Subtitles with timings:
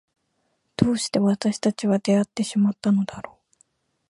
[0.77, 3.57] どうして私たちは出会ってしまったのだろう。